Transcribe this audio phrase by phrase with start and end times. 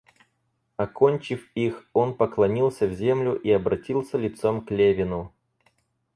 [0.77, 5.31] Окончив их, он поклонился в землю и обратился лицом к Левину.